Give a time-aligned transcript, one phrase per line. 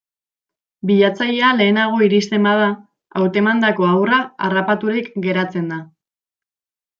[0.91, 2.69] Bilatzailea lehenago iristen bada,
[3.21, 5.79] hautemandako haurra harrapaturik geratzen da.